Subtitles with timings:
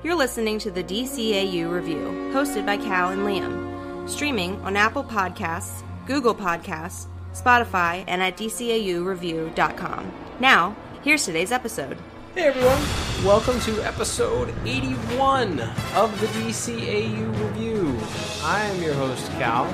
[0.00, 5.82] You're listening to the DCAU Review, hosted by Cal and Liam, streaming on Apple Podcasts,
[6.06, 10.12] Google Podcasts, Spotify, and at DCAUReview.com.
[10.38, 11.98] Now, here's today's episode.
[12.36, 12.80] Hey everyone,
[13.26, 15.58] welcome to episode 81
[15.96, 17.98] of the DCAU Review.
[18.44, 19.64] I am your host, Cal.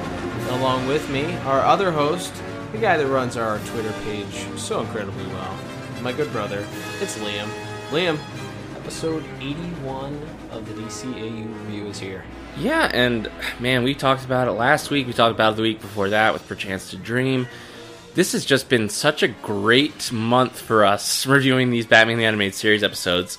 [0.59, 2.32] Along with me, our other host,
[2.73, 5.54] the guy that runs our Twitter page so incredibly well,
[6.01, 6.66] my good brother,
[7.02, 7.51] it's Liam.
[7.91, 8.18] Liam,
[8.84, 10.20] episode 81
[10.51, 12.23] of the DCAU Review is here.
[12.59, 15.07] Yeah, and man, we talked about it last week.
[15.07, 17.49] We talked about it the week before that with Perchance to Dream.
[18.15, 22.54] This has just been such a great month for us reviewing these Batman the Animated
[22.54, 23.38] Series episodes.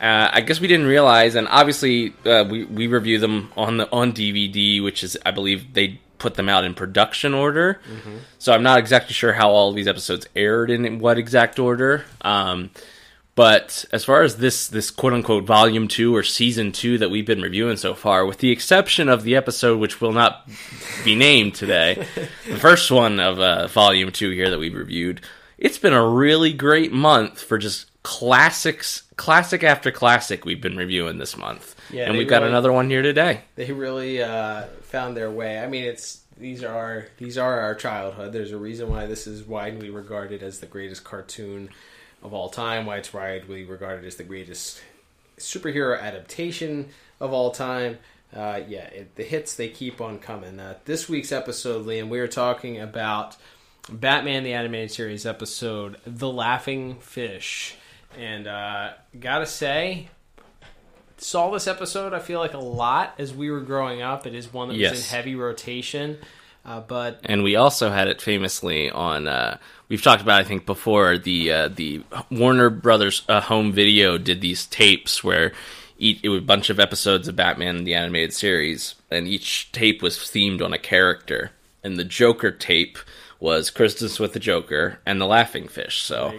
[0.00, 3.92] Uh, I guess we didn't realize, and obviously uh, we we review them on the
[3.92, 7.78] on DVD, which is I believe they put them out in production order.
[8.38, 12.06] So I'm not exactly sure how all of these episodes aired in what exact order.
[12.22, 12.70] Um,
[13.38, 17.24] but as far as this this quote unquote volume two or season two that we've
[17.24, 20.48] been reviewing so far, with the exception of the episode which will not
[21.04, 22.04] be named today,
[22.48, 25.20] the first one of uh, volume two here that we've reviewed,
[25.56, 31.18] it's been a really great month for just classics, classic after classic we've been reviewing
[31.18, 33.42] this month, Yeah, and we've got really- another one here today.
[33.54, 35.60] They really uh, found their way.
[35.60, 38.32] I mean, it's these are these are our childhood.
[38.32, 41.68] There's a reason why this is widely regarded as the greatest cartoon
[42.22, 42.86] of all time.
[42.86, 44.80] Why it's widely regarded as the greatest
[45.38, 46.88] superhero adaptation
[47.20, 47.98] of all time.
[48.34, 50.60] Uh, yeah, it, the hits they keep on coming.
[50.60, 53.36] Uh, this week's episode, Liam, we are talking about
[53.90, 57.76] Batman the Animated Series episode, "The Laughing Fish,"
[58.18, 60.08] and uh, gotta say,
[61.16, 64.26] saw this episode I feel like a lot as we were growing up.
[64.26, 66.18] It is one that was in heavy rotation,
[66.68, 69.26] uh, but and we also had it famously on.
[69.26, 69.56] Uh,
[69.88, 74.42] we've talked about, I think, before the uh, the Warner Brothers uh, home video did
[74.42, 75.52] these tapes where
[75.98, 80.02] each, it was a bunch of episodes of Batman the animated series, and each tape
[80.02, 81.52] was themed on a character.
[81.82, 82.98] And the Joker tape
[83.40, 86.02] was Christmas with the Joker and the Laughing Fish.
[86.02, 86.32] So,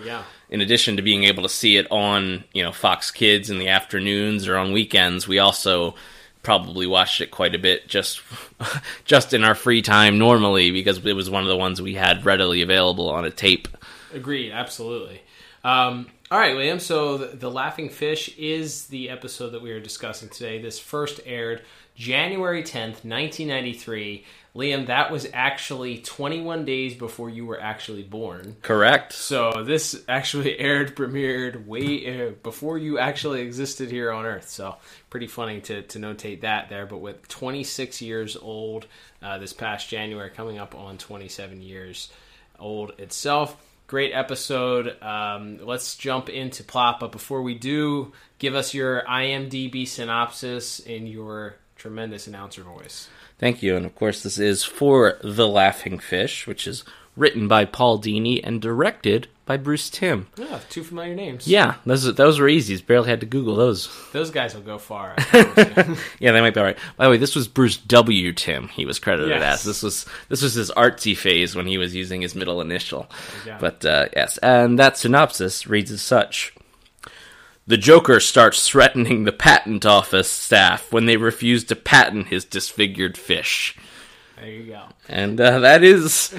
[0.49, 3.69] in addition to being able to see it on you know Fox Kids in the
[3.69, 5.95] afternoons or on weekends, we also
[6.43, 8.21] probably watched it quite a bit just
[9.05, 12.25] just in our free time normally because it was one of the ones we had
[12.25, 13.67] readily available on a tape.
[14.13, 15.21] Agreed, absolutely.
[15.63, 16.79] Um, all right, William.
[16.79, 20.61] So the, the Laughing Fish is the episode that we are discussing today.
[20.61, 21.63] This first aired
[21.99, 24.23] January tenth, nineteen ninety three.
[24.55, 28.55] Liam, that was actually twenty one days before you were actually born.
[28.61, 29.11] Correct.
[29.11, 34.47] So this actually aired, premiered way uh, before you actually existed here on Earth.
[34.47, 34.77] So
[35.09, 36.85] pretty funny to, to notate that there.
[36.85, 38.85] But with 26 years old
[39.21, 42.09] uh, this past January, coming up on 27 years
[42.57, 43.57] old itself.
[43.87, 44.95] Great episode.
[45.03, 47.01] Um, let's jump into plot.
[47.01, 53.09] But before we do, give us your IMDb synopsis in your tremendous announcer voice.
[53.39, 53.75] Thank you.
[53.75, 56.83] And of course, this is for The Laughing Fish, which is
[57.15, 60.27] written by Paul Dini and directed by Bruce Timm.
[60.37, 61.47] Yeah, two familiar names.
[61.47, 62.79] Yeah, those those were easy.
[62.81, 63.89] Barely had to Google those.
[64.13, 65.15] Those guys will go far.
[65.17, 65.95] I promise you.
[66.19, 66.77] Yeah, they might be all right.
[66.97, 68.31] By the way, this was Bruce W.
[68.33, 68.67] Timm.
[68.67, 69.61] He was credited Yes.
[69.61, 73.09] as this was this was his artsy phase when he was using his middle initial.
[73.45, 73.57] go.
[73.59, 76.53] But uh, yes, and that synopsis reads as such:
[77.69, 83.15] The Joker starts threatening the patent office staff when they refuse to patent his disfigured
[83.15, 83.77] fish,
[84.37, 84.85] there you go.
[85.07, 86.35] and uh, that is.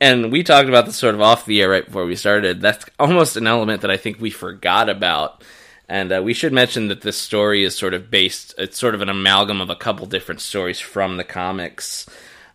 [0.00, 2.62] And we talked about this sort of off the air right before we started.
[2.62, 5.44] That's almost an element that I think we forgot about.
[5.90, 9.02] And uh, we should mention that this story is sort of based, it's sort of
[9.02, 12.08] an amalgam of a couple different stories from the comics.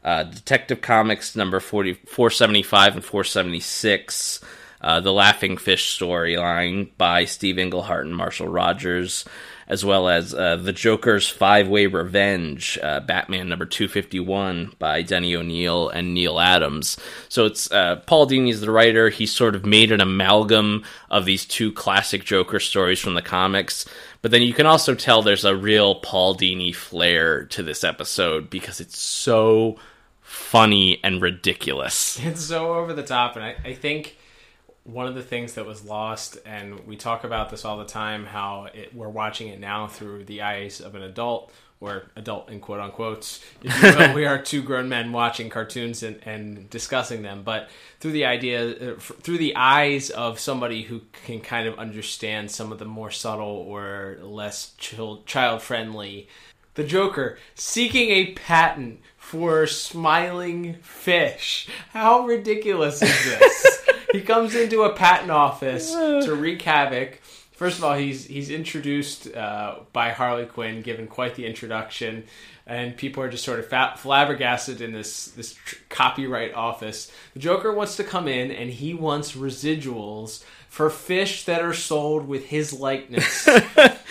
[0.03, 4.41] Uh, Detective Comics number 40, 475 and 476.
[4.81, 9.25] Uh, the Laughing Fish storyline by Steve Englehart and Marshall Rogers,
[9.67, 15.35] as well as uh, The Joker's Five Way Revenge, uh, Batman number 251 by Denny
[15.35, 16.97] O'Neil and Neal Adams.
[17.29, 19.09] So it's uh, Paul Dini's the writer.
[19.09, 23.85] He sort of made an amalgam of these two classic Joker stories from the comics.
[24.21, 28.49] But then you can also tell there's a real Paul Dini flair to this episode
[28.49, 29.77] because it's so
[30.21, 32.19] funny and ridiculous.
[32.23, 34.17] It's so over the top, and I, I think
[34.83, 38.25] one of the things that was lost, and we talk about this all the time,
[38.25, 42.59] how it, we're watching it now through the eyes of an adult or adult in
[42.59, 43.41] quote unquotes.
[43.63, 47.69] Will, we are two grown men watching cartoons and, and discussing them, but
[47.99, 52.71] through the idea, uh, through the eyes of somebody who can kind of understand some
[52.71, 56.27] of the more subtle or less child friendly.
[56.75, 61.67] The Joker seeking a patent for smiling fish.
[61.91, 63.85] How ridiculous is this?
[64.11, 65.91] he comes into a patent office
[66.25, 67.21] to wreak havoc.
[67.51, 72.23] First of all, he's he's introduced uh, by Harley Quinn, given quite the introduction,
[72.65, 77.11] and people are just sort of fat, flabbergasted in this this tr- copyright office.
[77.33, 82.27] The Joker wants to come in, and he wants residuals for fish that are sold
[82.27, 83.47] with his likeness.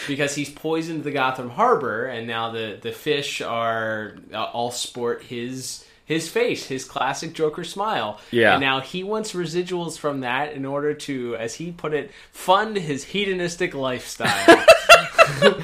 [0.08, 5.22] Because he's poisoned the Gotham Harbor, and now the the fish are uh, all sport
[5.24, 8.18] his his face, his classic Joker smile.
[8.32, 8.54] Yeah.
[8.54, 12.76] And now he wants residuals from that in order to, as he put it, fund
[12.76, 14.66] his hedonistic lifestyle.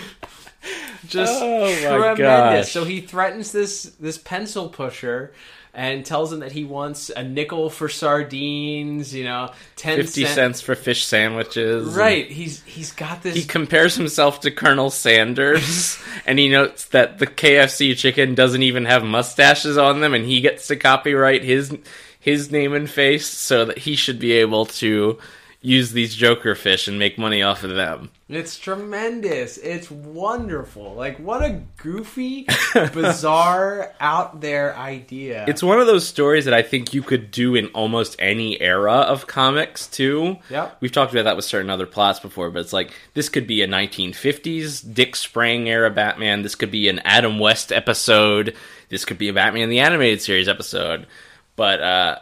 [1.06, 2.18] Just Oh, my tremendous.
[2.66, 2.72] gosh.
[2.72, 5.32] So he threatens this this pencil pusher
[5.76, 10.34] and tells him that he wants a nickel for sardines, you know, ten 50 cent-
[10.34, 11.94] cents for fish sandwiches.
[11.94, 12.28] Right.
[12.30, 17.26] He's he's got this He compares himself to Colonel Sanders, and he notes that the
[17.26, 21.76] KFC chicken doesn't even have mustaches on them, and he gets to copyright his
[22.18, 25.18] his name and face, so that he should be able to
[25.66, 28.10] use these Joker fish and make money off of them.
[28.28, 29.58] It's tremendous.
[29.58, 30.94] It's wonderful.
[30.94, 32.46] Like what a goofy,
[32.92, 35.44] bizarre, out there idea.
[35.48, 38.92] It's one of those stories that I think you could do in almost any era
[38.92, 40.36] of comics too.
[40.50, 40.70] Yeah.
[40.78, 43.62] We've talked about that with certain other plots before, but it's like this could be
[43.62, 46.42] a 1950s Dick Sprang era Batman.
[46.42, 48.54] This could be an Adam West episode.
[48.88, 51.08] This could be a Batman the Animated Series episode.
[51.56, 52.18] But uh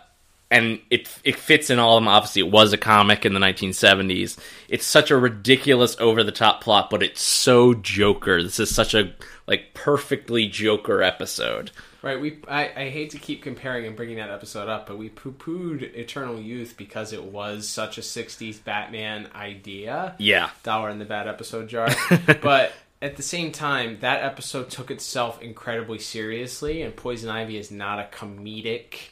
[0.54, 2.08] and it it fits in all of them.
[2.08, 4.38] Obviously, it was a comic in the 1970s.
[4.68, 8.40] It's such a ridiculous, over the top plot, but it's so Joker.
[8.40, 9.12] This is such a
[9.48, 11.72] like perfectly Joker episode.
[12.02, 15.08] Right, we I, I hate to keep comparing and bringing that episode up, but we
[15.08, 20.14] poo pooed Eternal Youth because it was such a '60s Batman idea.
[20.18, 21.88] Yeah, dollar in the bad episode jar,
[22.42, 22.72] but
[23.02, 27.98] at the same time, that episode took itself incredibly seriously, and Poison Ivy is not
[27.98, 29.10] a comedic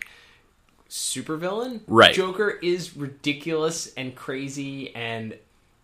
[0.92, 1.80] supervillain.
[1.86, 2.14] Right.
[2.14, 5.38] Joker is ridiculous and crazy and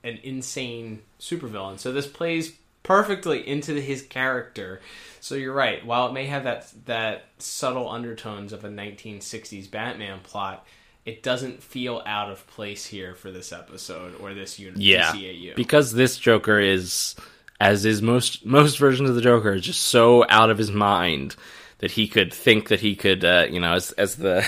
[0.04, 1.78] an insane supervillain.
[1.78, 2.52] So this plays
[2.82, 4.82] perfectly into his character.
[5.20, 5.84] So you're right.
[5.84, 10.66] While it may have that that subtle undertones of a 1960s Batman plot,
[11.06, 15.10] it doesn't feel out of place here for this episode or this unit yeah.
[15.12, 15.56] DCAU.
[15.56, 17.16] Because this Joker is,
[17.58, 21.34] as is most most versions of the Joker, is just so out of his mind
[21.78, 24.46] that he could think that he could, uh, you know, as as the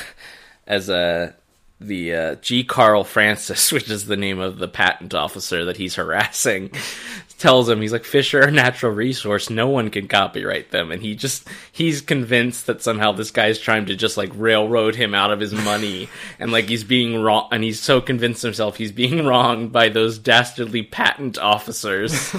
[0.70, 1.34] as a
[1.80, 2.62] the uh, G.
[2.62, 6.70] Carl Francis, which is the name of the patent officer that he's harassing,
[7.38, 9.48] tells him he's like fish are a natural resource.
[9.48, 13.86] No one can copyright them, and he just he's convinced that somehow this guy's trying
[13.86, 17.64] to just like railroad him out of his money, and like he's being wrong, and
[17.64, 22.32] he's so convinced himself he's being wronged by those dastardly patent officers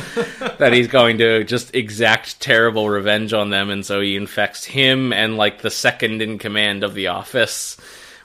[0.60, 5.12] that he's going to just exact terrible revenge on them, and so he infects him
[5.12, 7.76] and like the second in command of the office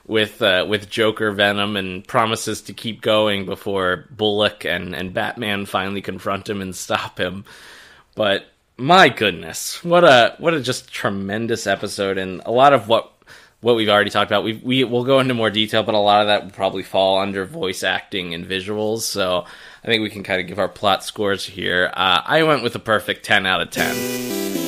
[0.07, 5.65] with uh, with Joker Venom and promises to keep going before Bullock and, and Batman
[5.65, 7.45] finally confront him and stop him.
[8.15, 8.45] But
[8.77, 13.11] my goodness, what a what a just tremendous episode and a lot of what
[13.59, 14.43] what we've already talked about.
[14.43, 17.19] We we will go into more detail, but a lot of that will probably fall
[17.19, 19.01] under voice acting and visuals.
[19.01, 19.45] So
[19.83, 21.91] I think we can kind of give our plot scores here.
[21.93, 23.95] Uh, I went with a perfect ten out of ten.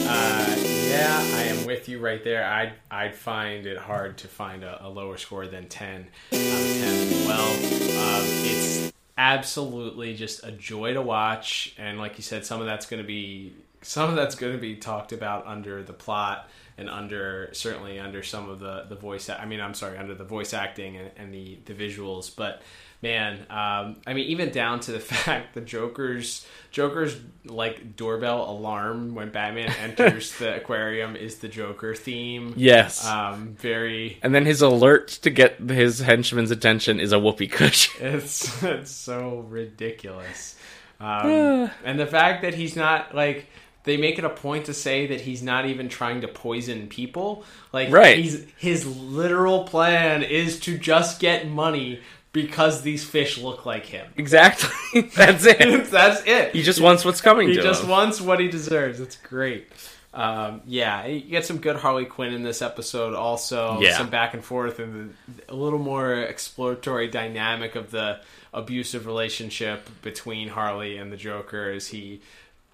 [0.08, 0.55] Uh,
[0.89, 1.38] yeah, I
[1.69, 2.43] with you right there.
[2.43, 6.77] I'd I'd find it hard to find a, a lower score than ten out of
[6.79, 7.27] ten.
[7.27, 12.65] Well, um, it's absolutely just a joy to watch, and like you said, some of
[12.65, 16.49] that's going to be some of that's going to be talked about under the plot
[16.79, 19.29] and under certainly under some of the the voice.
[19.29, 22.63] I mean, I'm sorry, under the voice acting and, and the the visuals, but
[23.01, 27.15] man um, i mean even down to the fact the joker's joker's
[27.46, 33.06] like doorbell alarm when batman enters the aquarium is the joker theme Yes.
[33.06, 37.94] um, very and then his alert to get his henchman's attention is a whoopee cushion.
[38.06, 40.56] it's it's so ridiculous
[41.00, 43.48] um, and the fact that he's not like
[43.86, 47.46] they make it a point to say that he's not even trying to poison people
[47.72, 48.18] like Right.
[48.18, 54.05] he's his literal plan is to just get money because these fish look like him
[54.17, 55.01] Exactly.
[55.15, 55.89] That's it.
[55.91, 57.89] that's it He just wants what's coming he just him.
[57.89, 59.67] wants what he deserves it's great
[60.13, 63.13] Um, yeah, you get some good Harley Quinn in this episode.
[63.13, 63.95] Also, Yeah.
[63.95, 65.13] some back and forth and
[65.48, 68.19] a little more exploratory dynamic of the
[68.51, 72.21] abusive relationship between Harley and the Joker as he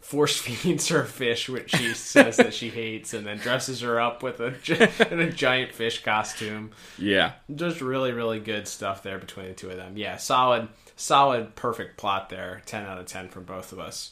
[0.06, 4.22] force feeds her fish, which she says that she hates, and then dresses her up
[4.22, 4.54] with a
[5.12, 6.72] in a giant fish costume.
[7.00, 7.34] Yeah.
[7.54, 9.98] Just really, really good stuff there between the two of them.
[9.98, 12.62] Yeah, solid, solid, perfect plot there.
[12.68, 14.12] Ten out of ten from both of us.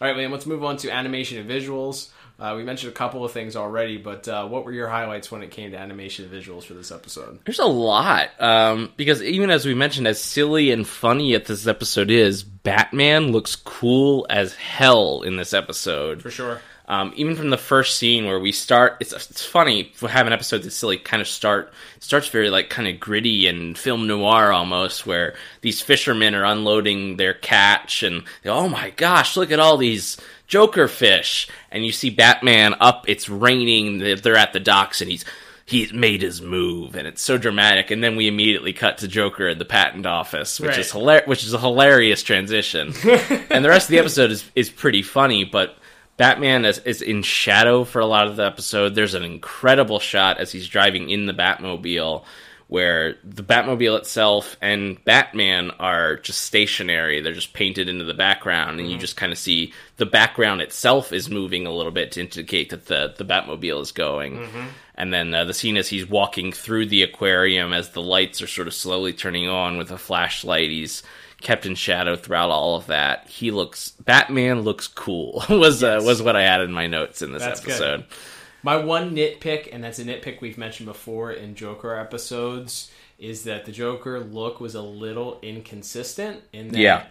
[0.00, 2.10] All right, Liam, let's move on to animation and visuals.
[2.38, 5.42] Uh, we mentioned a couple of things already, but uh, what were your highlights when
[5.42, 7.40] it came to animation visuals for this episode?
[7.44, 8.30] There's a lot.
[8.40, 13.32] Um, because even as we mentioned, as silly and funny as this episode is, Batman
[13.32, 16.22] looks cool as hell in this episode.
[16.22, 16.60] For sure.
[16.90, 20.32] Um, even from the first scene where we start, it's it's funny to have an
[20.32, 24.50] episode that's silly kind of start starts very like kind of gritty and film noir
[24.52, 29.60] almost, where these fishermen are unloading their catch and they, oh my gosh, look at
[29.60, 30.16] all these
[30.46, 33.04] Joker fish, and you see Batman up.
[33.06, 33.98] It's raining.
[33.98, 35.26] they're- at the docks, and he's
[35.66, 37.90] he's made his move, and it's so dramatic.
[37.90, 41.02] And then we immediately cut to Joker at the patent office, which is Right.
[41.02, 42.94] hilar- which is a hilarious transition.
[43.50, 45.76] and the rest of the episode is is pretty funny, but.
[46.18, 48.94] Batman is, is in shadow for a lot of the episode.
[48.94, 52.24] There's an incredible shot as he's driving in the Batmobile
[52.66, 57.22] where the Batmobile itself and Batman are just stationary.
[57.22, 61.10] They're just painted into the background, and you just kind of see the background itself
[61.10, 64.36] is moving a little bit to indicate that the, the Batmobile is going.
[64.96, 68.46] And then uh, the scene as he's walking through the aquarium as the lights are
[68.46, 70.68] sort of slowly turning on with a flashlight.
[70.68, 71.02] He's
[71.40, 73.28] kept in shadow throughout all of that.
[73.28, 77.32] He looks Batman looks cool was uh, was what I had in my notes in
[77.32, 77.70] this That's good.
[77.70, 78.04] episode.
[78.62, 83.66] My one nitpick, and that's a nitpick we've mentioned before in Joker episodes, is that
[83.66, 87.06] the Joker look was a little inconsistent in that Yeah.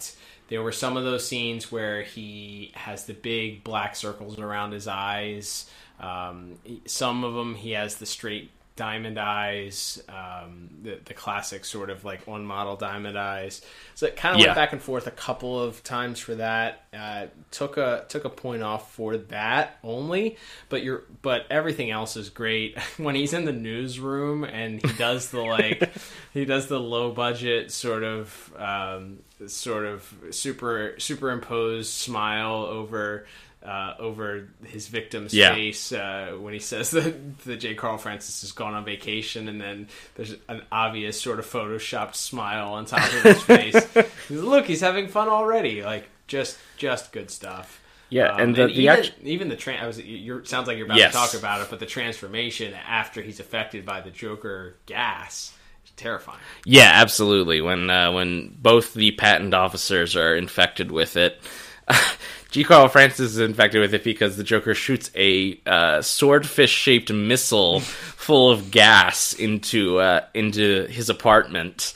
[0.49, 4.87] there were some of those scenes where he has the big black circles around his
[4.89, 5.69] eyes.
[6.01, 6.55] Um,
[6.85, 12.05] some of them he has the straight diamond eyes, um, the, the classic sort of
[12.05, 13.61] like on model diamond eyes.
[13.95, 14.47] So it kind of Yeah.
[14.47, 16.83] went back and forth a couple of times for that.
[16.93, 20.37] Uh, took a took a point off for that only,
[20.69, 22.77] but you're but everything else is great.
[22.97, 25.91] when he's in the newsroom and he does the like
[26.33, 33.25] he does the low budget sort of um, sort of super superimposed smile over
[33.67, 35.53] uh, over his victim's Yeah.
[35.53, 37.75] face uh, when he says that the J.
[37.75, 42.73] Carl Francis has gone on vacation, and then there's an obvious sort of photoshopped smile
[42.73, 43.75] on top of his face.
[44.29, 45.83] Look, he's having fun already.
[45.83, 47.81] Like just just good stuff.
[48.09, 50.77] Yeah, Um, and the- the even, act- even the tran I was you're sounds like
[50.77, 51.11] you're about Yes.
[51.11, 55.51] to talk about it, but the transformation after he's affected by the Joker gas
[55.85, 56.39] is terrifying.
[56.63, 57.59] Yeah, absolutely.
[57.59, 61.41] When uh, when both the patent officers are infected with it,
[62.49, 62.63] G.
[62.63, 67.79] Carl Francis is infected with it because the Joker shoots a uh, swordfish shaped missile
[67.81, 71.93] full of gas into uh, into his apartment.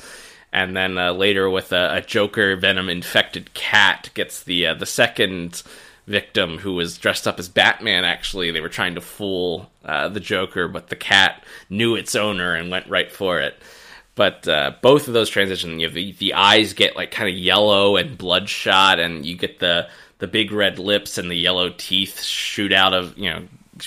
[0.54, 4.86] And then uh, later, with a, a Joker venom infected cat, gets the uh, the
[4.86, 5.64] second
[6.08, 8.04] victim who was dressed up as Batman.
[8.04, 12.54] Actually, they were trying to fool uh, the Joker, but the cat knew its owner
[12.54, 13.56] and went right for it.
[14.16, 17.36] But uh, both of those transitions, you know, the, the eyes get like kind of
[17.36, 19.88] yellow and bloodshot, and you get the
[20.22, 23.44] the big red lips and the yellow teeth shoot out of you know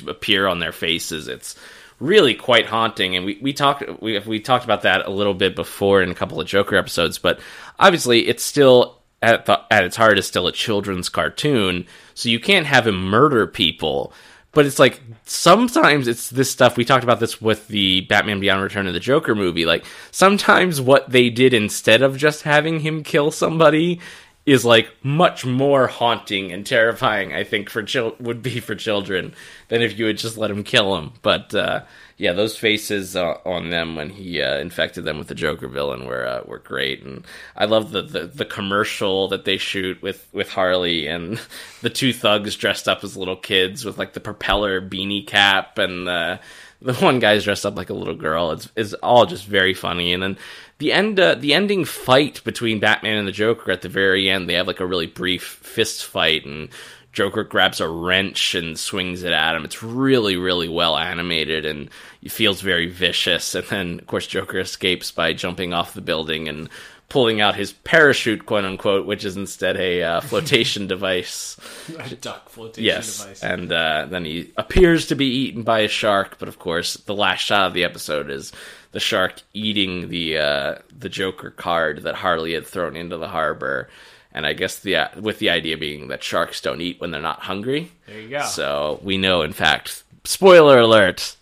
[0.07, 1.29] appear on their faces.
[1.29, 1.57] It's
[2.01, 5.57] really quite haunting, and we we talked we we talked about that a little bit
[5.57, 7.19] before in a couple of Joker episodes.
[7.19, 7.41] But
[7.79, 12.41] obviously, it's still at the, at its heart is still a children's cartoon, so you
[12.41, 14.13] can't have him murder people.
[14.51, 16.77] But it's like sometimes it's this stuff.
[16.77, 19.67] We talked about this with the Batman Beyond Return of the Joker movie.
[19.67, 24.01] Like sometimes what they did instead of just having him kill somebody
[24.47, 27.33] is like much more haunting and terrifying.
[27.33, 29.35] I think for chil- would be for children
[29.69, 31.13] than if you would just let him kill him.
[31.23, 31.85] But uh,
[32.19, 36.05] yeah, those faces uh, on them when he uh, infected them with the Joker villain
[36.07, 37.25] were uh, were great, and
[37.57, 41.41] I love the, the the commercial that they shoot with with Harley and
[41.81, 46.39] the two thugs dressed up as little kids with like the propeller beanie cap and.
[46.85, 48.53] The one guy's dressed up like a little girl.
[48.53, 50.37] It's is all just very funny, and then
[50.79, 54.49] the end, uh, the ending fight between Batman and the Joker at the very end.
[54.49, 56.69] They have like a really brief fist fight, and
[57.15, 59.65] Joker grabs a wrench and swings it at him.
[59.65, 61.89] It's really, really well animated, and
[62.29, 63.55] feels very vicious.
[63.55, 66.69] And then, of course, Joker escapes by jumping off the building and
[67.09, 71.57] pulling out his parachute, quote unquote, which is instead a uh, flotation device.
[71.99, 73.43] A duck flotation Yes, device.
[73.43, 77.15] and uh, then he appears to be eaten by a shark, but of course, the
[77.15, 78.53] last shot of the episode is
[78.93, 83.89] the shark eating the uh, the Joker card that Harley had thrown into the harbor,
[84.33, 87.21] and I guess the uh, with the idea being that sharks don't eat when they're
[87.21, 87.93] not hungry.
[88.07, 88.43] There you go.
[88.45, 91.37] So we know, in fact, spoiler alert.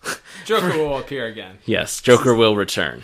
[0.45, 1.59] Joker will appear again.
[1.67, 3.03] yes, Joker will return.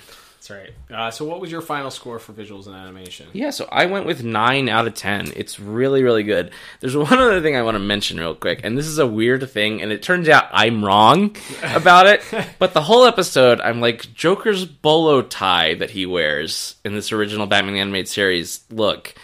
[0.48, 0.98] That's right.
[0.98, 3.28] Uh, so, what was your final score for visuals and animation?
[3.32, 5.32] Yeah, so I went with nine out of ten.
[5.36, 6.52] It's really, really good.
[6.80, 9.48] There's one other thing I want to mention real quick, and this is a weird
[9.50, 12.22] thing, and it turns out I'm wrong about it.
[12.58, 17.46] but the whole episode, I'm like, Joker's bolo tie that he wears in this original
[17.46, 19.14] Batman the Animated Series, look,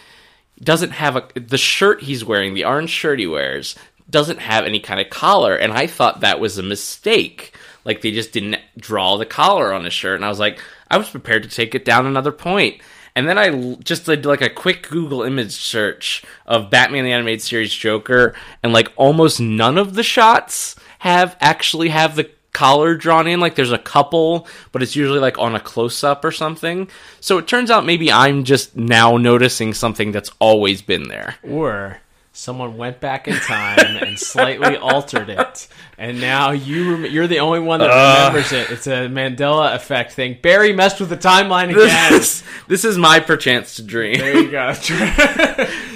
[0.61, 3.75] doesn't have a the shirt he's wearing, the orange shirt he wears,
[4.09, 7.55] doesn't have any kind of collar, and I thought that was a mistake.
[7.83, 10.59] Like they just didn't draw the collar on his shirt, and I was like,
[10.95, 12.79] I was prepared to take it down another point.
[13.17, 17.41] And then I just did like a quick Google image search of Batman the Animated
[17.41, 18.33] Series Joker,
[18.63, 23.41] and like almost none of the shots have actually have the collar drawn in.
[23.41, 26.87] Like there's a couple, but it's usually like on a close up or something.
[27.19, 31.35] So it turns out maybe I'm just now noticing something that's always been there.
[31.43, 31.99] Or
[32.35, 37.39] someone went back in time and slightly altered it, and now you rem- you're the
[37.39, 38.27] only one that uh.
[38.27, 38.69] remembers it.
[38.69, 40.37] It's a Mandela effect thing.
[40.41, 42.11] Barry messed with the timeline again.
[42.11, 44.19] This, this is my perchance to dream.
[44.19, 44.73] there you go.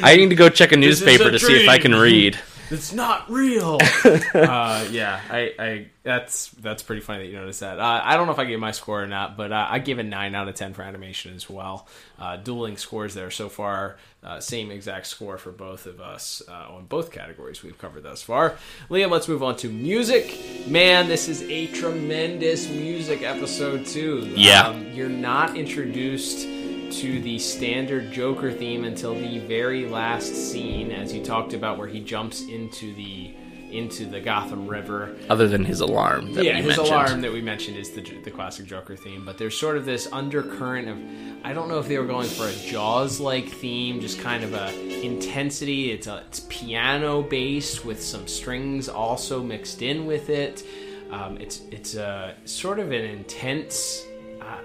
[0.02, 2.40] I need to go check a newspaper a to see if I can read.
[2.72, 3.80] It's not real.
[4.34, 7.80] uh, yeah, I, I that's that's pretty funny that you noticed that.
[7.80, 10.00] Uh, I don't know if I gave my score or not, but uh, I give
[10.00, 11.88] a nine out of ten for animation as well.
[12.18, 13.98] Uh, dueling scores there so far.
[14.22, 18.22] Uh, same exact score for both of us uh, on both categories we've covered thus
[18.22, 18.58] far.
[18.90, 20.68] Liam, let's move on to music.
[20.68, 24.30] Man, this is a tremendous music episode too.
[24.36, 24.68] Yeah.
[24.68, 26.48] Um, you're not introduced
[26.92, 31.88] to the standard Joker theme until the very last scene, as you talked about, where
[31.88, 33.34] he jumps into the
[33.72, 35.16] into the Gotham River.
[35.30, 36.88] Other than his alarm that yeah, his mentioned.
[36.88, 40.08] alarm that we mentioned is the the classic Joker theme, but there's sort of this
[40.12, 40.98] undercurrent of
[41.46, 44.54] I don't know if they were going for a Jaws like theme, just kind of
[44.54, 45.92] a intensity.
[45.92, 50.64] It's a it's piano based with some strings also mixed in with it.
[51.12, 54.06] Um, it's it's a sort of an intense.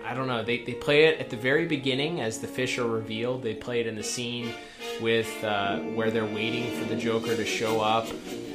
[0.05, 0.43] I- don't know.
[0.43, 3.43] They, they play it at the very beginning as the fish are revealed.
[3.43, 4.55] They play it in the scene
[5.01, 8.07] with uh, where they're waiting for the Joker to show up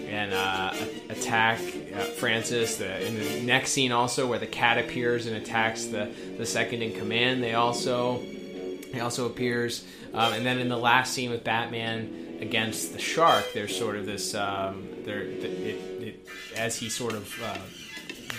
[0.08, 0.74] and uh,
[1.10, 2.78] attack uh, Francis.
[2.78, 6.82] The, in the next scene, also where the cat appears and attacks the, the second
[6.82, 9.86] in command, they also he also appears.
[10.14, 14.06] Um, and then in the last scene with Batman against the shark, there's sort of
[14.06, 17.58] this um, there it, it as he sort of uh,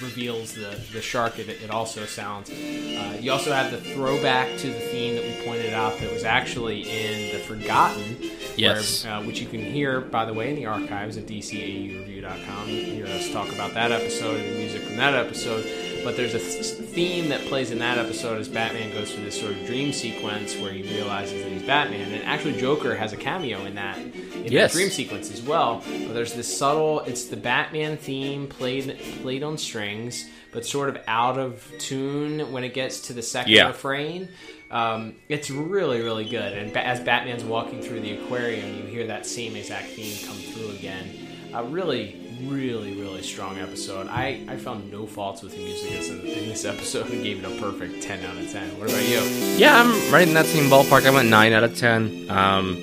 [0.03, 2.51] reveals the, the shark, it, it also sounds.
[2.51, 6.25] Uh, you also have the throwback to the theme that we pointed out that was
[6.25, 8.17] actually in The Forgotten,
[8.57, 9.05] Yes.
[9.05, 12.69] where, uh, which you can hear, by the way, in the archives at dcaureview.com.
[12.69, 15.65] You can hear us talk about that episode and the music from that episode.
[16.03, 19.39] But there's a th- theme that plays in that episode as Batman goes through this
[19.39, 22.11] sort of dream sequence where he realizes that he's Batman.
[22.13, 23.99] And actually, Joker has a cameo in that
[24.45, 24.73] in Yes.
[24.73, 25.83] that dream sequence as well.
[26.07, 27.01] But there's this subtle.
[27.01, 32.65] It's the Batman theme played played on strings, but sort of out of tune when
[32.65, 33.69] it gets to the second Yeah.
[33.69, 34.29] refrain.
[34.71, 36.53] Um, it's really really good.
[36.53, 40.37] And ba- as Batman's walking through the aquarium, you hear that same exact theme come
[40.37, 41.07] through again.
[41.55, 44.07] A really really really strong episode.
[44.09, 47.45] I I found no faults with the music in in this episode and gave it
[47.45, 48.79] a perfect 10 out of 10.
[48.79, 49.21] What about you?
[49.59, 51.05] Yeah, I'm right in that same ballpark.
[51.05, 52.27] I went nine out of ten.
[52.31, 52.79] Um,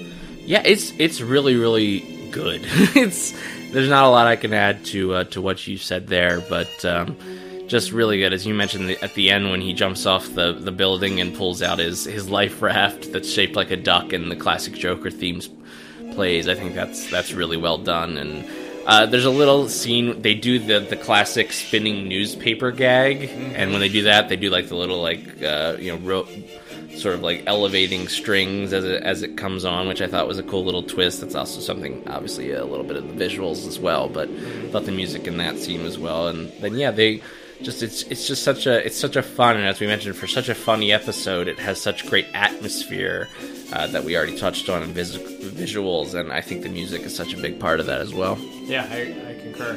[0.47, 1.99] yeah, it's it's really really
[2.31, 2.62] good.
[2.95, 3.33] it's
[3.71, 6.86] there's not a lot I can add to uh, to what you said there, but
[6.86, 7.17] um,
[7.67, 8.31] just really good.
[8.31, 11.36] As you mentioned the, at the end when he jumps off the, the building and
[11.36, 15.12] pulls out his his life raft that's shaped like a duck, and the classic Joker
[15.12, 15.49] themes
[16.13, 16.47] plays.
[16.47, 18.49] I think that's that's really well done and.
[18.88, 23.81] Uh, there's a little scene they do the the classic spinning newspaper gag, and when
[23.81, 26.27] they do that, they do like the little like uh, you know ro-
[26.97, 30.39] sort of like elevating strings as it as it comes on, which I thought was
[30.39, 31.21] a cool little twist.
[31.21, 34.86] That's also something, obviously, a little bit of the visuals as well, but I thought
[34.86, 36.27] the music in that scene as well.
[36.27, 37.21] And then yeah, they
[37.62, 40.27] just it's it's just such a it's such a fun and as we mentioned for
[40.27, 43.29] such a funny episode, it has such great atmosphere
[43.73, 47.15] uh, that we already touched on in vis- visuals, and I think the music is
[47.15, 48.38] such a big part of that as well.
[48.63, 49.71] Yeah, I, I concur.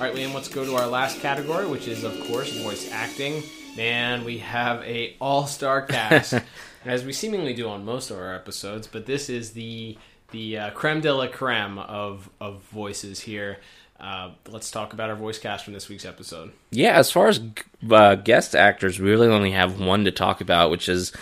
[0.00, 3.42] All right, Liam, let's go to our last category, which is, of course, voice acting.
[3.76, 6.34] Man, we have a all-star cast,
[6.84, 8.86] as we seemingly do on most of our episodes.
[8.86, 9.98] But this is the
[10.30, 13.58] the uh, creme de la creme of of voices here.
[13.98, 16.52] Uh, let's talk about our voice cast from this week's episode.
[16.70, 17.40] Yeah, as far as
[17.90, 21.12] uh, guest actors, we really only have one to talk about, which is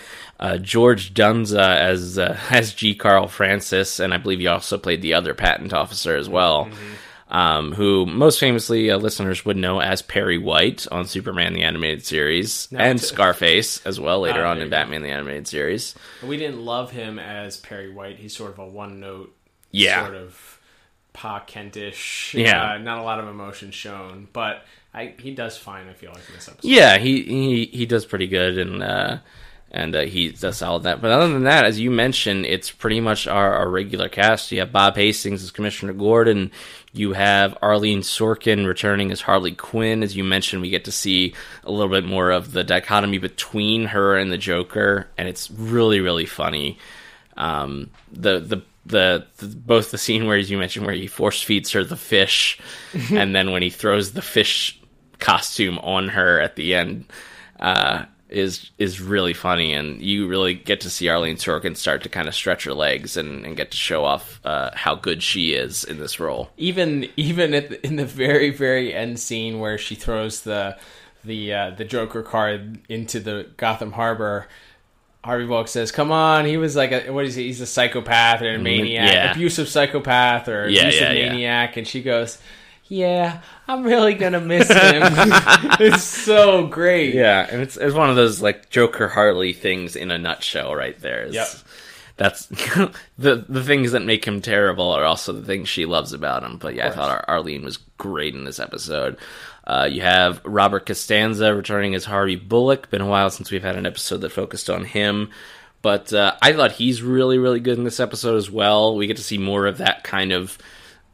[0.41, 2.95] uh, George Dzundza as uh, as G.
[2.95, 6.69] Carl Francis, and I believe he also played the other patent officer as well.
[7.33, 12.05] Um, who most famously uh, listeners would know as Perry White on Superman the Animated
[12.05, 14.71] Series and t- Scarface as well later Ah, on in you go.
[14.77, 15.95] Batman the Animated Series.
[16.23, 18.18] We didn't love him as Perry White.
[18.18, 19.35] He's sort of a one note,
[19.71, 20.05] Yeah.
[20.05, 20.59] sort of
[21.14, 22.35] Pa Kentish.
[22.35, 22.75] Yeah.
[22.75, 24.64] uh, not a lot of emotion shown, but
[24.95, 25.88] I, he does fine.
[25.88, 26.68] I feel like in this episode.
[26.68, 29.18] Yeah, he he, he does pretty good and uh,
[29.73, 31.01] and uh, he does solid that.
[31.01, 34.53] But other than that, as you mentioned, it's pretty much our, our regular cast.
[34.53, 36.53] You have Bob Hastings as Commissioner Gordon.
[36.93, 40.03] You have Arlene Sorkin returning as Harley Quinn.
[40.03, 43.87] As you mentioned, we get to see a little bit more of the dichotomy between
[43.87, 46.79] her and the Joker, and it's really really funny.
[47.39, 51.41] Um, the, the the the both the scene where as you mentioned where he force
[51.43, 52.61] feeds her the fish,
[53.11, 54.79] and then when he throws the fish
[55.19, 57.07] costume on her at the end
[57.59, 62.09] uh, is is really funny, and you really get to see Arlene Sorkin start to
[62.09, 65.53] kind of stretch her legs and, and get to show off uh, how good she
[65.53, 66.51] is in this role.
[66.57, 70.77] even even at the, in the very very end scene where she throws the
[71.25, 74.49] the uh, the Joker card into the Gotham Harbor.
[75.25, 77.45] Harvey Bullock says, "Come on, he was like a what is he?
[77.45, 79.31] He's a psychopath or a maniac, yeah.
[79.31, 81.29] abusive psychopath or Yeah, abusive yeah.
[81.29, 82.38] maniac." And she goes,
[82.93, 84.77] "Yeah, I'm really gonna miss him.
[85.81, 90.11] it's so great." Yeah, and it's it's one of those like Joker Harley things in
[90.11, 91.27] a nutshell, right there.
[91.27, 91.73] It's- Yep.
[92.19, 92.47] That's
[93.19, 96.59] the the things that make him terrible are also the things she loves about him.
[96.59, 99.17] But yeah, I thought Ar- Arlene was great in this episode.
[99.67, 102.91] Uh, you have Robert Costanzo returning as Harvey Bullock.
[102.91, 105.31] Been a while since we've had an episode that focused on him,
[105.81, 108.95] but uh, I thought he's really really good in this episode as well.
[108.95, 110.59] We get to see more of that kind of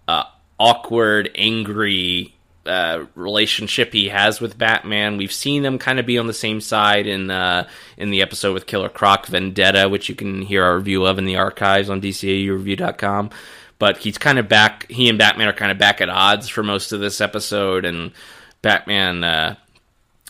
[0.09, 0.25] uh,
[0.59, 2.35] awkward, angry
[2.67, 5.17] uh, relationship he has with Batman.
[5.17, 7.67] We've seen them kind of be on the same side in uh,
[7.97, 11.25] in the episode with Killer Croc Vendetta, which you can hear our review of in
[11.25, 13.31] the archives on DCAUreview.com.
[13.79, 14.91] But he's kind of back.
[14.91, 18.13] He and Batman are kind of back at odds for most of this episode, and
[18.61, 19.25] Batman.
[19.25, 19.55] Uh,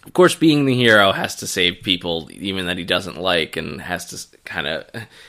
[0.09, 3.79] of course, being the hero has to save people, even that he doesn't like, and
[3.79, 4.87] has to kind of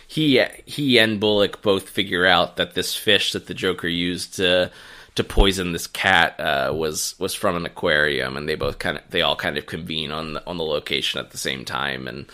[0.08, 4.72] he he and Bullock both figure out that this fish that the Joker used to
[5.16, 9.04] to poison this cat uh, was was from an aquarium, and they both kind of
[9.10, 12.26] they all kind of convene on the on the location at the same time, and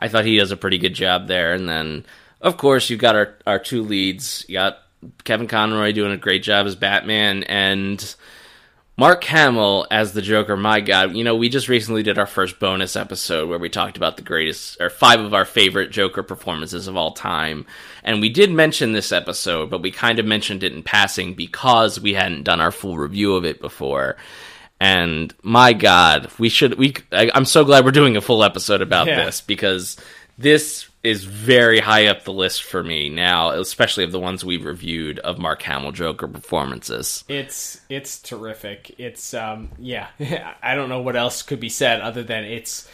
[0.00, 1.52] I thought he does a pretty good job there.
[1.52, 2.04] And then,
[2.40, 4.44] of course, you've got our our two leads.
[4.48, 4.78] You got
[5.22, 8.16] Kevin Conroy doing a great job as Batman, and
[8.96, 11.16] Mark Hamill as the Joker, my God.
[11.16, 14.22] You know, we just recently did our first bonus episode where we talked about the
[14.22, 17.66] greatest, or five of our favorite Joker performances of all time.
[18.04, 21.98] And we did mention this episode, but we kind of mentioned it in passing because
[21.98, 24.16] we hadn't done our full review of it before.
[24.78, 28.80] And my God, we should, we, I, I'm so glad we're doing a full episode
[28.80, 29.24] about Yeah.
[29.24, 29.96] this because
[30.38, 34.64] this is very high up the list for me now, especially of the ones we've
[34.64, 37.24] reviewed of Mark Hamill Joker performances.
[37.28, 38.94] It's it's terrific.
[38.98, 40.08] It's um yeah.
[40.62, 42.88] I don't know what else could be said other than it's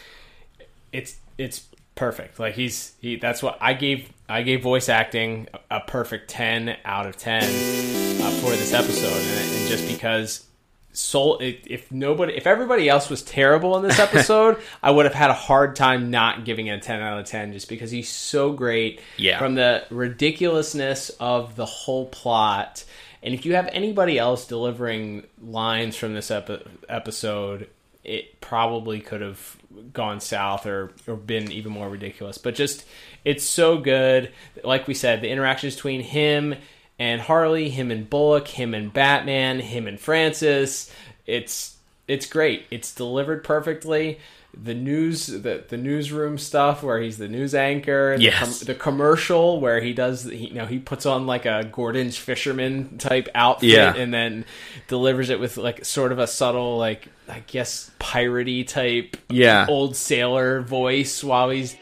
[0.91, 2.37] it's it's perfect.
[2.37, 7.05] Like he's he that's what I gave I gave voice acting a, perfect 10 out
[7.05, 10.45] of 10 uh, for this episode and, and just because
[10.93, 15.29] soul if, nobody if everybody else was terrible in this episode i would have had
[15.29, 18.51] a hard time not giving it a 10 out of 10 just because he's so
[18.51, 19.01] great.
[19.17, 19.39] Yeah.
[19.39, 22.83] from the ridiculousness of the whole plot.
[23.23, 27.69] And if you have anybody else delivering lines from this epi- episode
[28.03, 29.57] it probably could have
[29.93, 32.39] gone south or, or been even more ridiculous.
[32.39, 32.83] But just
[33.23, 34.31] it's so good.
[34.63, 36.55] Like we said the interactions between him
[37.01, 40.93] and Harley, him and Bullock, him and Batman, him and Francis.
[41.25, 41.75] It's
[42.07, 42.65] it's great.
[42.69, 44.19] It's delivered perfectly.
[44.53, 48.17] The news, the the newsroom stuff where he's the news anchor.
[48.17, 48.59] The, Yes.
[48.59, 52.97] the commercial where he does, he, you know, he puts on like a Gorton's fisherman
[52.97, 53.95] type outfit Yeah.
[53.95, 54.43] and then
[54.89, 59.65] delivers it with like sort of a subtle, like I guess piratey type, Yeah.
[59.69, 61.75] old sailor voice while he's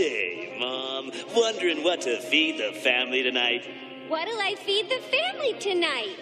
[0.00, 3.68] Say, Mom, wondering what to feed the family tonight?
[4.08, 6.16] What'll I feed the family tonight?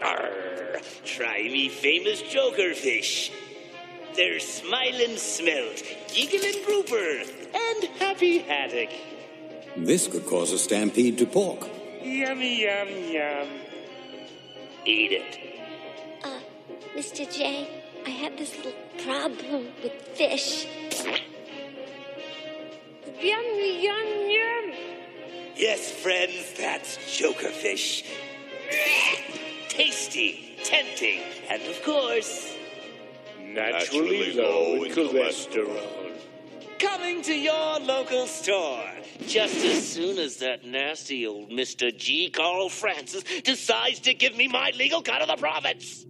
[0.00, 3.32] Arr, try me famous joker fish.
[4.14, 5.82] They're smiling smelt,
[6.14, 8.90] giggling grouper, and happy haddock.
[9.76, 11.66] This could cause a stampede to pork.
[12.00, 13.48] Yum, yum, yum.
[14.84, 15.40] Eat it.
[16.22, 16.38] Uh,
[16.94, 17.28] Mr.
[17.36, 17.68] J,
[18.06, 20.68] I have this little problem with fish.
[23.20, 24.74] Yum, yum, yum.
[25.56, 28.04] Yes, friends, that's joker fish.
[29.68, 32.54] Tasty, tempting, and of course,
[33.42, 36.12] naturally low in cholesterol.
[36.78, 38.84] coming to your local store.
[39.26, 41.96] Just as soon as that nasty old Mr.
[41.96, 42.30] G.
[42.30, 46.06] Carl Francis decides to give me my legal cut of the profits.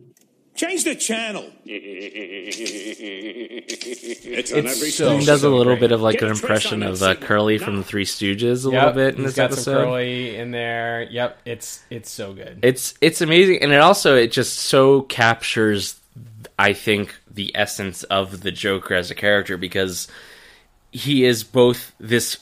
[0.58, 1.44] Change the channel.
[1.64, 2.52] it's
[4.52, 5.80] on It's every so- He does a little great.
[5.80, 7.14] bit of like Get an impression of uh.
[7.14, 7.64] Curly Now.
[7.64, 9.62] from the Three Stooges a Yep, little bit in he's this got episode.
[9.64, 11.06] some curly in there.
[11.10, 12.58] Yep, it's it's so good.
[12.62, 16.00] it's it's amazing and it also it just so captures
[16.58, 20.08] i think the essence of the joker as a character because
[20.90, 22.38] he is both this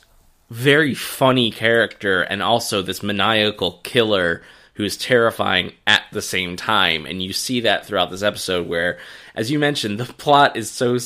[0.50, 4.40] very funny character and also this maniacal killer
[4.77, 7.07] who is terrifying at the same time.
[7.07, 8.99] And you see that throughout this episode where
[9.35, 10.99] as you mentioned the plot is so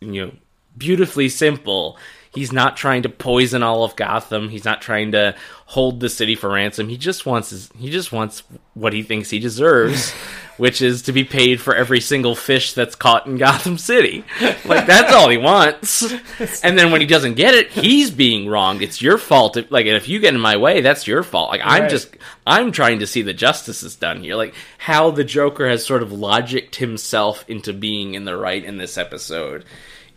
[0.00, 0.32] you know
[0.76, 1.98] beautifully simple.
[2.32, 4.48] He's not trying to poison all of gotham.
[4.48, 5.34] He's not trying to
[5.66, 6.88] hold the city for ransom.
[6.88, 8.44] He just wants his, he just wants
[8.74, 10.14] what he thinks he deserves
[10.60, 14.24] which is to be paid for every single fish that's caught in Gotham City.
[14.40, 16.12] Like that's all he wants.
[16.62, 18.82] And then when he doesn't get it, he's being wronged.
[18.82, 19.56] It's your fault.
[19.56, 21.50] If, like if you get in my way, that's your fault.
[21.50, 21.90] Like I'm Right.
[21.90, 22.14] just
[22.46, 24.36] I'm trying to see the justice is done here.
[24.36, 28.76] Like how the Joker has sort of logicked himself into being in the right in
[28.76, 29.64] this episode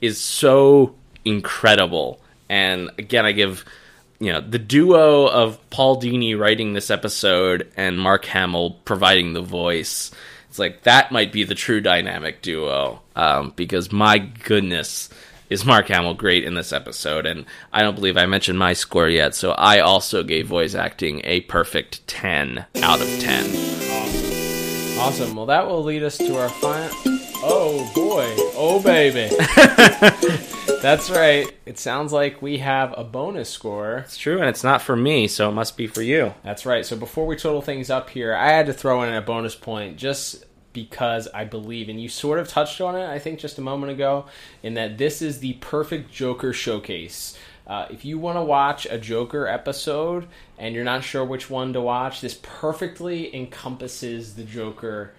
[0.01, 2.19] is so incredible.
[2.49, 3.63] And again, I give
[4.19, 9.41] you know the duo of Paul Dini writing this episode and Mark Hamill providing the
[9.41, 10.11] voice.
[10.53, 15.09] It's like that might be the true dynamic duo um, because my goodness
[15.49, 19.09] is Mark Hamill great in this episode, and I don't believe I mentioned my score
[19.09, 19.33] yet.
[19.33, 23.45] So I also gave voice acting a perfect ten out of ten.
[24.99, 25.35] Awesome.
[25.35, 27.12] Well, that will lead us to our final.
[27.45, 28.25] Oh boy.
[28.55, 29.27] Oh baby.
[30.81, 31.51] That's right.
[31.65, 33.97] It sounds like we have a bonus score.
[33.97, 36.33] It's true, and it's not for me, so it must be for you.
[36.43, 36.85] That's right.
[36.85, 39.97] So before we total things up here, I had to throw in a bonus point
[39.97, 43.61] just because I believe, and you sort of touched on it, I think, just a
[43.61, 44.25] moment ago,
[44.61, 47.37] in that this is the perfect Joker showcase.
[47.67, 50.27] Uh, if you want to watch a Joker episode
[50.57, 55.13] and you're not sure which one to watch, this perfectly encompasses the Joker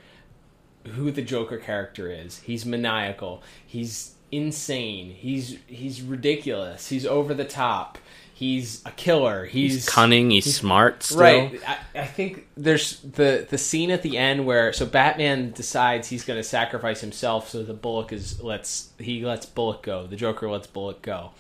[0.93, 2.41] who the Joker character is.
[2.41, 3.43] He's maniacal.
[3.67, 5.11] He's insane.
[5.11, 6.89] He's he's ridiculous.
[6.89, 7.99] He's over the top.
[8.37, 9.45] He's a killer.
[9.45, 10.31] He's, He's cunning.
[10.31, 11.05] He's, smart.
[11.05, 11.21] Still.
[11.21, 11.61] Right.
[11.69, 16.25] I, I think there's the the scene at the end where so Batman decides he's
[16.25, 20.09] going to sacrifice himself so the Bullock is lets he lets Bullock go.
[20.09, 21.31] The Joker lets Bullock go.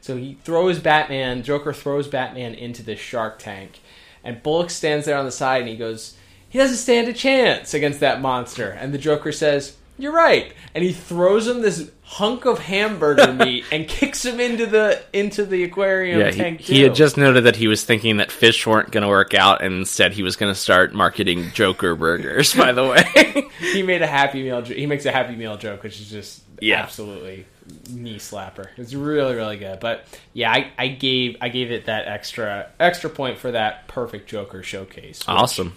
[0.00, 1.42] So he throws Batman.
[1.42, 3.80] Joker throws Batman into this shark tank,
[4.24, 6.16] and Bullock stands there on the side and he goes,
[6.48, 9.74] "He doesn't stand a chance against that monster." And the Joker says.
[10.00, 14.64] You're right, and he throws him this hunk of hamburger meat and kicks him into
[14.64, 16.60] the into the aquarium Yeah, he, tank.
[16.60, 19.60] he had just noted that he was thinking that fish weren't going to work out,
[19.60, 22.54] and instead he was going to start marketing Joker burgers.
[22.54, 24.62] By the way, he made a happy meal.
[24.62, 26.80] He makes a happy meal joke, which is just Yeah.
[26.80, 27.46] absolutely
[27.90, 28.68] knee slapper.
[28.76, 29.80] It's really really good.
[29.80, 34.28] But yeah, I, I gave I gave it that extra extra point for that perfect
[34.30, 35.24] Joker showcase.
[35.26, 35.76] awesome.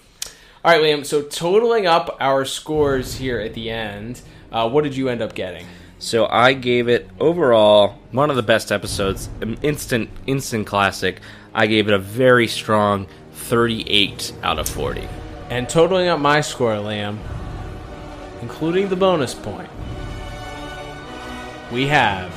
[0.64, 1.06] All right, Liam.
[1.06, 4.22] So totaling up our scores here at the end,
[4.52, 5.66] uh, what did you end up getting?
[5.98, 11.20] So I gave it overall one of the best episodes, an instant instant classic.
[11.54, 15.08] I gave it a very strong 38 out of 40.
[15.50, 17.18] And totaling up my score, Liam,
[18.42, 19.70] including the bonus point,
[21.72, 22.32] we have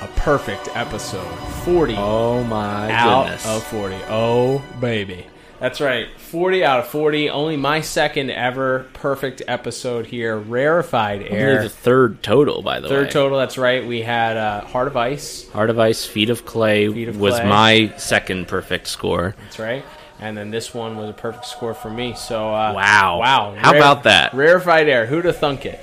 [0.00, 1.26] a perfect episode.
[1.64, 1.94] Forty.
[1.96, 3.46] Oh my out goodness.
[3.46, 3.96] of 40.
[4.08, 5.26] Oh, baby.
[5.58, 6.08] That's right.
[6.18, 7.30] 40 out of 40.
[7.30, 10.36] Only my second ever perfect episode here.
[10.36, 11.62] Rarefied air.
[11.62, 12.94] the third total, by the way.
[12.94, 13.38] Third total.
[13.38, 13.86] That's right.
[13.86, 15.48] We had uh, Heart of Ice.
[15.50, 17.48] Heart of Ice, Feet of Clay Feet of was Clay.
[17.48, 19.34] my second perfect score.
[19.44, 19.84] That's right.
[20.20, 22.14] And then this one was a perfect score for me.
[22.16, 23.18] So uh, Wow.
[23.20, 23.54] wow.
[23.56, 24.34] How about that?
[24.34, 25.06] Rarefied air.
[25.06, 25.80] Who'd have thunk it?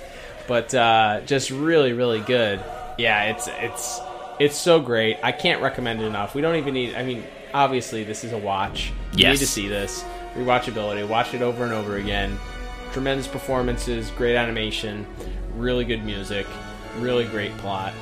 [0.48, 2.60] But uh, just really, really good.
[2.98, 4.00] Yeah, it's it's
[4.40, 5.18] it's so great.
[5.24, 6.36] I can't recommend it enough.
[6.36, 6.96] We don't even need.
[6.96, 8.92] I mean, obviously, this is a watch.
[9.14, 9.34] You Yes.
[9.40, 10.04] need to see this.
[10.36, 11.08] Rewatchability.
[11.08, 12.38] Watch it over and over again.
[12.92, 15.06] Tremendous performances, great animation,
[15.56, 16.46] really good music,
[17.00, 17.94] really great plot.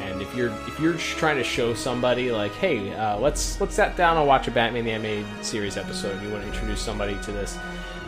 [0.00, 3.74] And if you're if you're just trying to show somebody like, hey, uh, let's let's
[3.74, 6.80] sit down and watch a Batman the Animated Series episode, and you want to introduce
[6.80, 7.56] somebody to this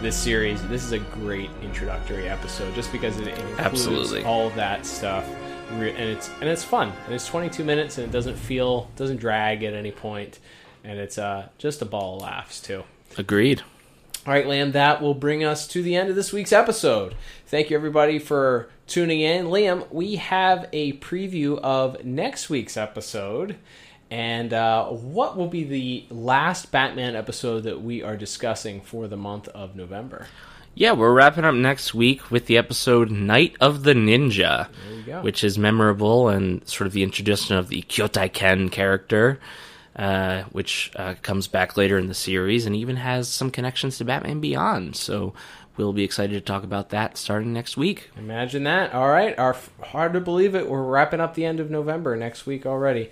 [0.01, 4.25] this series, this is a great introductory episode, just because it includes Absolutely.
[4.25, 5.25] all of that stuff,
[5.71, 9.63] and it's and it's fun, and it's 22 minutes, and it doesn't feel doesn't drag
[9.63, 10.41] at any point,
[10.85, 12.85] and it's uh, just a ball of laughs too.
[13.19, 13.63] Agreed.
[14.27, 17.15] All right, Liam, that will bring us to the end of this week's episode.
[17.47, 19.47] Thank you, everybody, for tuning in.
[19.47, 23.57] Liam, we have a preview of next week's episode.
[24.11, 29.17] And uh, what will be the last Batman episode that we are discussing for the
[29.17, 30.29] month of November?
[30.75, 34.69] Yeah, we're wrapping up next week with the episode Night of the Ninja,
[35.23, 39.39] which is memorable and sort of the introduction of the Kyodai Ken character,
[39.97, 44.05] uh, which uh, comes back later in the series and even has some connections to
[44.05, 44.97] Batman Beyond.
[44.97, 45.35] So
[45.77, 48.11] we'll be excited to talk about that starting next week.
[48.17, 48.93] Imagine that.
[48.93, 49.39] All right.
[49.39, 50.69] Our hard to believe it.
[50.69, 53.11] We're wrapping up the end of November next week already.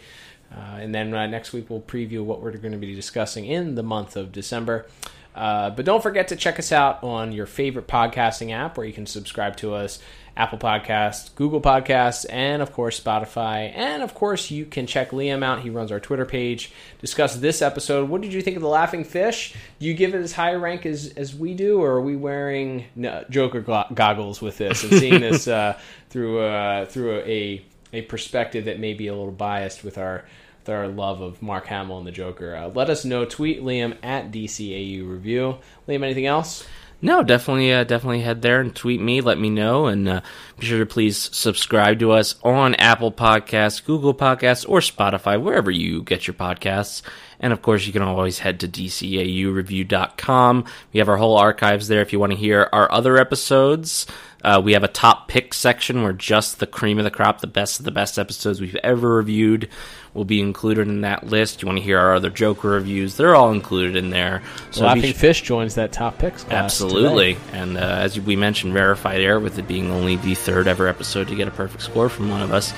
[0.55, 3.75] Uh, and then uh, next week we'll preview what we're going to be discussing in
[3.75, 4.87] the month of December.
[5.35, 8.93] Uh, but don't forget to check us out on your favorite podcasting app where you
[8.93, 9.99] can subscribe to us
[10.37, 13.73] Apple Podcasts, Google Podcasts, and of course Spotify.
[13.75, 15.61] And of course, you can check Liam out.
[15.61, 16.73] He runs our Twitter page.
[17.01, 18.09] Discuss this episode.
[18.09, 19.55] What did you think of the Laughing Fish?
[19.79, 22.17] Do you give it as high a rank as, as we do, or are we
[22.17, 28.03] wearing no, Joker goggles with this and seeing this uh, through uh, through a a
[28.03, 30.25] perspective that may be a little biased with our
[30.61, 32.55] with our love of Mark Hamill and the Joker.
[32.55, 33.25] Uh, let us know.
[33.25, 35.59] Tweet Liam at DCAU Review.
[35.89, 36.65] Liam, anything else?
[37.05, 39.21] No, definitely, uh, definitely head there and tweet me.
[39.21, 40.21] Let me know, and uh,
[40.57, 45.69] be sure to please subscribe to us on Apple Podcasts, Google Podcasts, or Spotify, wherever
[45.69, 47.03] you get your podcasts.
[47.43, 50.65] And of course, you can always head to dcaureview.com.
[50.93, 54.07] We have our whole archives there if you want to hear our other episodes.
[54.45, 57.47] Uh, we have a top pick section where just the cream of the crop, the
[57.47, 59.69] best of the best episodes we've ever reviewed,
[60.15, 61.63] will be included in that list.
[61.63, 63.17] You want to hear our other Joker reviews?
[63.17, 64.43] They're all included in there.
[64.73, 66.45] So Laughing be sh- Fish joins that top picks.
[66.49, 67.35] Absolutely.
[67.35, 67.47] today.
[67.53, 71.29] And uh, as we mentioned, rarefied air with it being only the third ever episode
[71.29, 72.73] to get a perfect score from one of us.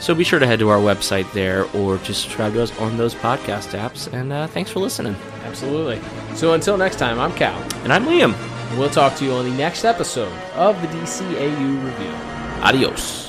[0.00, 2.96] So be sure to head to our website there or to subscribe to us on
[2.96, 4.12] those podcast apps.
[4.12, 5.16] And uh, thanks for listening.
[5.44, 6.00] Absolutely.
[6.34, 7.60] So until next time, I'm Cal.
[7.82, 8.34] And I'm Liam.
[8.78, 12.12] We'll talk to you on the next episode of the DCAU Review.
[12.62, 13.27] Adios.